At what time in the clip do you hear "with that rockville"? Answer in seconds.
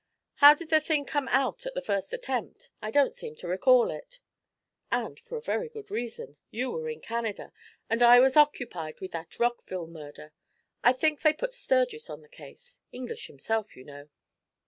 8.99-9.85